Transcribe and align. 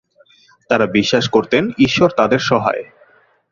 তারা 0.69 0.85
বিশ্বাস 0.85 1.29
করতেন 1.29 1.71
ঈশ্বর 1.79 2.09
তাদের 2.17 2.39
সহায়। 2.39 2.83